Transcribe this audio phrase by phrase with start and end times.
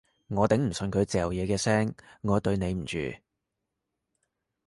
[0.29, 2.97] 我頂唔順佢嚼嘢嘅聲，我對你唔住